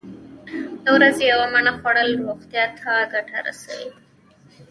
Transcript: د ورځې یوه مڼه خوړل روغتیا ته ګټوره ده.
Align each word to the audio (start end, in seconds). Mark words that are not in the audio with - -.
د 0.83 0.85
ورځې 0.95 1.23
یوه 1.31 1.45
مڼه 1.53 1.71
خوړل 1.79 2.09
روغتیا 2.23 2.65
ته 2.79 2.91
ګټوره 3.13 3.53
ده. 3.63 3.79